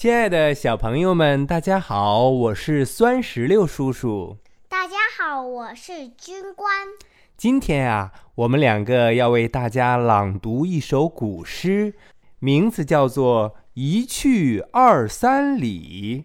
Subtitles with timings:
[0.00, 4.38] 亲爱的小朋友们，大家好，我是酸石榴叔叔。
[4.66, 6.88] 大家好，我是军官。
[7.36, 11.92] 今天啊，我们两个要为大家朗读一首古诗，
[12.38, 16.24] 名字叫做《一去二三里》。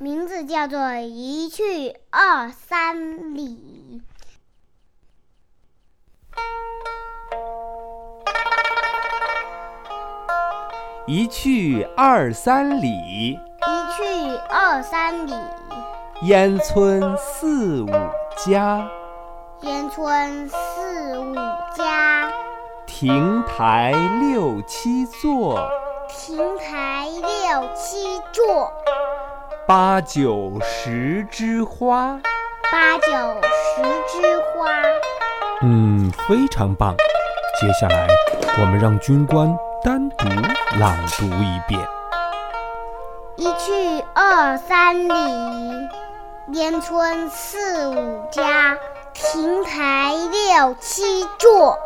[0.00, 3.42] 名字叫做《一去二三里》。
[11.06, 13.38] 一去二三里，一
[13.96, 15.32] 去二三里，
[16.22, 17.90] 烟村四五
[18.46, 18.86] 家，
[19.62, 21.34] 烟村四五
[21.74, 22.30] 家，
[22.86, 25.58] 亭台六七座，
[26.08, 28.70] 亭台六七座，
[29.66, 32.20] 八九十枝花，
[32.70, 33.08] 八九
[33.42, 34.70] 十枝花。
[35.62, 36.94] 嗯，非常棒。
[37.60, 38.06] 接下来，
[38.60, 39.52] 我们让军官。
[39.82, 40.26] 单独
[40.78, 41.80] 朗读一遍：
[43.36, 45.88] 一去二三里，
[46.52, 48.76] 烟村四五家，
[49.14, 51.78] 亭台六七座，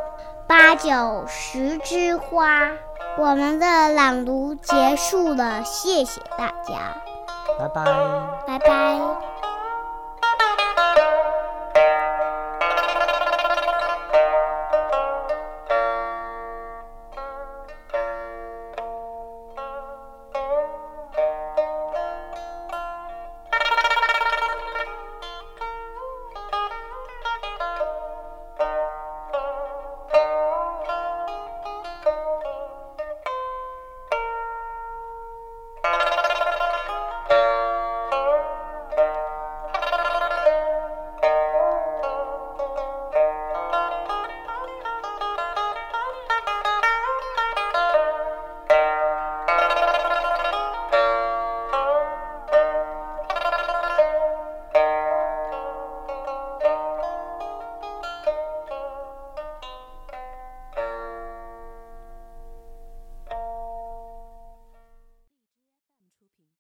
[0.49, 2.69] 八九十枝花。
[3.17, 6.97] 我们的朗读结束了，谢谢大家，
[7.61, 7.85] 拜拜，
[8.45, 9.34] 拜拜。